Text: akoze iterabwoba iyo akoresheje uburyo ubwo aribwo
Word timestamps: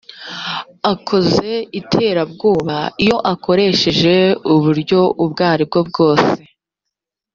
akoze 0.93 1.49
iterabwoba 1.79 2.77
iyo 3.03 3.17
akoresheje 3.33 4.15
uburyo 4.53 4.99
ubwo 5.23 5.41
aribwo 5.51 6.07